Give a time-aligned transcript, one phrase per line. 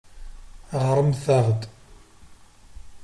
[0.85, 1.61] Ɣṛemt-aɣ-d.